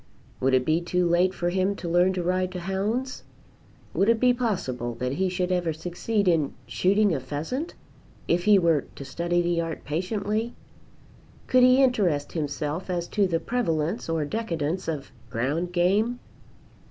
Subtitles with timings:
[0.39, 3.23] Would it be too late for him to learn to ride to hounds?
[3.93, 7.75] Would it be possible that he should ever succeed in shooting a pheasant,
[8.27, 10.55] if he were to study the art patiently?
[11.45, 16.19] Could he interest himself as to the prevalence or decadence of ground game?